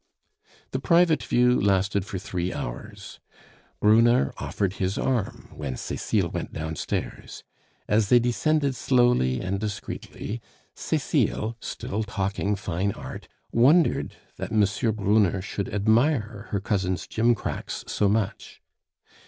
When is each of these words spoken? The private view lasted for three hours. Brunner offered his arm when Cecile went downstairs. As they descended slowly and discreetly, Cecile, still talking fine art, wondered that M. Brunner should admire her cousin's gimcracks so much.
The 0.71 0.79
private 0.79 1.21
view 1.21 1.61
lasted 1.61 2.05
for 2.05 2.17
three 2.17 2.51
hours. 2.51 3.19
Brunner 3.79 4.33
offered 4.39 4.73
his 4.81 4.97
arm 4.97 5.49
when 5.53 5.77
Cecile 5.77 6.27
went 6.29 6.51
downstairs. 6.51 7.43
As 7.87 8.09
they 8.09 8.17
descended 8.17 8.73
slowly 8.75 9.41
and 9.41 9.59
discreetly, 9.59 10.41
Cecile, 10.73 11.55
still 11.59 12.01
talking 12.01 12.55
fine 12.55 12.91
art, 12.93 13.27
wondered 13.51 14.15
that 14.37 14.51
M. 14.51 14.65
Brunner 14.95 15.39
should 15.39 15.71
admire 15.71 16.47
her 16.49 16.59
cousin's 16.59 17.05
gimcracks 17.05 17.83
so 17.87 18.09
much. 18.09 18.59